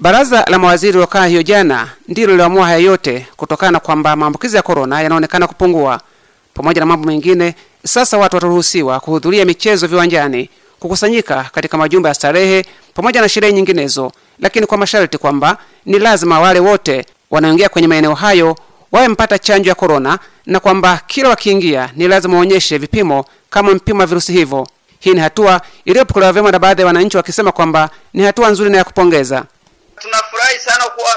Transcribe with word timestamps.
Baraza 0.00 0.44
la 0.48 0.58
mawaziri 0.58 0.98
lokaa 0.98 1.26
hiyo 1.26 1.42
jana 1.42 1.88
ndilo 2.08 2.32
liloamua 2.32 2.64
haya 2.66 2.78
yote 2.78 3.26
kutokana 3.36 3.72
na 3.72 3.80
kwamba 3.80 4.16
maambukizi 4.16 4.56
ya 4.56 4.62
korona 4.62 5.00
yanaonekana 5.02 5.46
kupungua. 5.46 6.00
Pamoja 6.54 6.80
na 6.80 6.86
mambo 6.86 7.06
mengine, 7.06 7.54
sasa 7.84 8.18
watu 8.18 8.36
wataruhusiwa 8.36 9.00
kuhudhuria 9.00 9.44
michezo 9.44 9.86
viwanjani, 9.86 10.50
kukusanyika 10.80 11.50
katika 11.54 11.76
majumba 11.78 12.08
ya 12.08 12.14
starehe 12.14 12.64
pamoja 12.94 13.20
na 13.20 13.28
sherehe 13.28 13.52
nyinginezo, 13.52 14.12
lakini 14.40 14.66
kwa 14.66 14.78
masharti 14.78 15.18
kwamba 15.18 15.58
ni 15.86 15.98
lazima 15.98 16.40
wale 16.40 16.60
wote 16.60 17.06
wanaoingia 17.30 17.68
kwenye 17.68 17.88
maeneo 17.88 18.14
hayo 18.14 18.56
wawe 18.92 19.16
chanjo 19.42 19.68
ya 19.68 19.74
korona, 19.74 20.18
na 20.46 20.60
kwamba 20.60 21.00
kila 21.06 21.28
wakiingia 21.28 21.90
ni 21.96 22.08
lazima 22.08 22.34
waonyeshe 22.36 22.78
vipimo 22.78 23.24
kama 23.50 23.74
mpimo 23.74 24.00
wa 24.00 24.06
virusi 24.06 24.32
hivyo. 24.32 24.66
Hii 25.00 25.14
ni 25.14 25.20
hatua 25.20 25.60
iliyopokelewa 25.84 26.32
vyema 26.32 26.50
na 26.50 26.58
baadhi 26.58 26.80
ya 26.80 26.86
wananchi 26.86 27.16
wakisema 27.16 27.52
kwamba 27.52 27.90
ni 28.14 28.22
hatua 28.22 28.50
nzuri 28.50 28.70
na 28.70 28.78
ya 28.78 28.84
kupongeza. 28.84 29.44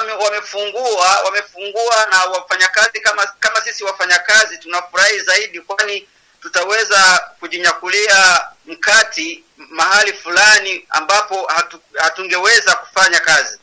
Wamefungua 0.08 1.20
wamefungua 1.26 2.08
na 2.12 2.24
wafanyakazi 2.24 3.00
kama 3.02 3.26
kama 3.40 3.62
sisi 3.62 3.84
wafanyakazi 3.84 4.58
tunafurahi 4.58 5.20
zaidi, 5.20 5.62
kwani 5.62 6.08
tutaweza 6.42 7.30
kujinyakulia 7.40 8.48
mkati 8.66 9.44
mahali 9.58 10.14
fulani 10.14 10.86
ambapo 10.90 11.46
hatu, 11.48 11.80
hatungeweza 11.98 12.76
kufanya 12.76 13.20
kazi. 13.20 13.60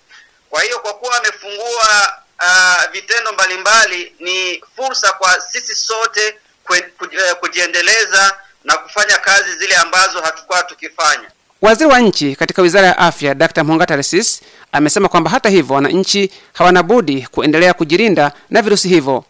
Kwa 0.50 0.62
hiyo 0.62 0.78
kwa 0.78 0.94
kuwa 0.94 1.14
wamefungua 1.14 2.18
uh, 2.40 2.90
vitendo 2.92 3.32
mbalimbali, 3.32 4.14
ni 4.18 4.64
fursa 4.76 5.12
kwa 5.12 5.40
sisi 5.40 5.74
sote 5.74 6.38
eh, 6.74 7.34
kujiendeleza 7.40 8.40
na 8.64 8.76
kufanya 8.76 9.18
kazi 9.18 9.56
zile 9.56 9.76
ambazo 9.76 10.20
hatukuwa 10.22 10.62
tukifanya. 10.62 11.30
Waziri 11.66 11.90
wa 11.90 12.00
nchi 12.00 12.36
katika 12.36 12.62
wizara 12.62 12.86
ya 12.86 12.98
afya 12.98 13.34
Dr. 13.34 13.64
Mhonga 13.64 13.86
Taresis 13.86 14.40
amesema 14.72 15.08
kwamba 15.08 15.30
hata 15.30 15.48
hivyo 15.48 15.74
wananchi 15.74 16.30
hawana 16.52 16.82
budi 16.82 17.26
kuendelea 17.30 17.74
kujilinda 17.74 18.32
na 18.50 18.62
virusi 18.62 18.88
hivyo. 18.88 19.24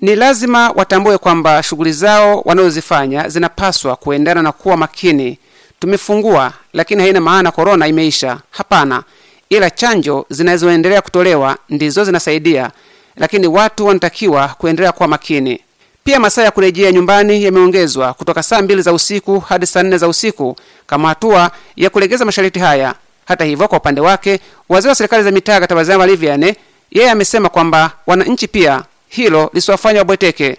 Ni 0.00 0.16
lazima 0.16 0.70
watambue 0.70 1.18
kwamba 1.18 1.62
shughuli 1.62 1.92
zao 1.92 2.40
wanazozifanya 2.44 3.28
zinapaswa 3.28 3.96
kuendana 3.96 4.42
na 4.42 4.52
kuwa 4.52 4.76
makini. 4.76 5.38
Tumefungua, 5.78 6.52
lakini 6.72 7.02
haina 7.02 7.20
maana 7.20 7.50
korona 7.50 7.86
imeisha. 7.86 8.38
Hapana, 8.50 9.02
ila 9.50 9.70
chanjo 9.70 10.26
zinazoendelea 10.30 11.02
kutolewa 11.02 11.58
ndizo 11.68 12.04
zinasaidia, 12.04 12.70
lakini 13.16 13.46
watu 13.46 13.86
wanatakiwa 13.86 14.48
kuendelea 14.48 14.92
kuwa 14.92 15.08
makini. 15.08 15.60
Pia 16.04 16.20
masaa 16.20 16.42
ya 16.42 16.50
kurejea 16.50 16.92
nyumbani 16.92 17.44
yameongezwa 17.44 18.14
kutoka 18.14 18.42
saa 18.42 18.62
mbili 18.62 18.82
za 18.82 18.92
usiku 18.92 19.40
hadi 19.40 19.66
saa 19.66 19.82
nne 19.82 19.98
za 19.98 20.08
usiku 20.08 20.56
kama 20.86 21.08
hatua 21.08 21.50
ya 21.76 21.90
kulegeza 21.90 22.24
masharti 22.24 22.58
haya. 22.58 22.94
Hata 23.24 23.44
hivyo, 23.44 23.68
kwa 23.68 23.78
upande 23.78 24.00
wake, 24.00 24.40
waziri 24.68 24.88
wa 24.88 24.94
serikali 24.94 25.24
za 25.24 25.30
mitaa 25.30 25.60
Katabazama 25.60 26.06
Liviane 26.06 26.56
yeye 26.90 27.10
amesema 27.10 27.48
kwamba 27.48 27.90
wananchi 28.06 28.48
pia 28.48 28.82
hilo 29.08 29.50
lisiwafanya 29.52 29.98
wabweteke. 29.98 30.58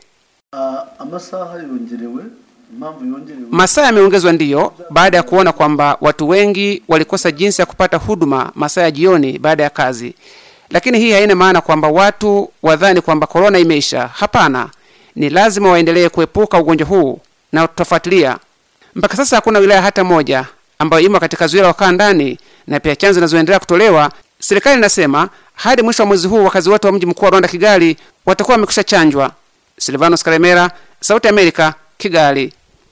Masaa 3.51 3.85
yameongezwa 3.85 4.31
ndiyo, 4.31 4.73
baada 4.89 5.17
ya 5.17 5.23
kuona 5.23 5.51
kwamba 5.51 5.97
watu 6.01 6.29
wengi 6.29 6.83
walikosa 6.87 7.31
jinsi 7.31 7.61
ya 7.61 7.65
kupata 7.65 7.97
huduma 7.97 8.51
masaa 8.55 8.81
ya 8.81 8.91
jioni 8.91 9.39
baada 9.39 9.63
ya 9.63 9.69
kazi. 9.69 10.13
Lakini 10.69 10.99
hii 10.99 11.11
haina 11.11 11.35
maana 11.35 11.61
kwamba 11.61 11.87
watu 11.87 12.51
wadhani 12.63 13.01
kwamba 13.01 13.27
korona 13.27 13.59
imeisha. 13.59 14.07
Hapana, 14.07 14.69
ni 15.15 15.29
lazima 15.29 15.71
waendelee 15.71 16.09
kuepuka 16.09 16.59
ugonjwa 16.59 16.87
huu 16.87 17.19
na 17.51 17.67
tutafuatilia. 17.67 18.37
Mpaka 18.95 19.15
sasa 19.17 19.35
hakuna 19.35 19.59
wilaya 19.59 19.81
hata 19.81 20.03
moja 20.03 20.45
ambayo 20.79 21.05
imo 21.05 21.19
katika 21.19 21.47
zuio 21.47 21.61
la 21.63 21.67
wakaa 21.67 21.91
ndani, 21.91 22.39
na 22.67 22.79
pia 22.79 22.95
chanzo 22.95 23.13
zinazoendelea 23.13 23.59
kutolewa. 23.59 24.11
Serikali 24.39 24.77
inasema 24.77 25.29
hadi 25.55 25.81
mwisho 25.81 26.03
wa 26.03 26.07
mwezi 26.07 26.27
huu 26.27 26.43
wakazi 26.43 26.69
wote 26.69 26.87
wa 26.87 26.93
mji 26.93 27.05
mkuu 27.05 27.25
wa 27.25 27.31
Rwanda, 27.31 27.47
Kigali, 27.49 27.97
watakuwa 28.25 28.55
wamekwisha 28.55 28.83
chanjwa. 28.83 29.31
Silvanos 29.77 30.23
Karemera, 30.23 30.71
Sauti 31.01 31.27
ya 31.27 31.33
Amerika, 31.33 31.73
Kigali. 31.97 32.53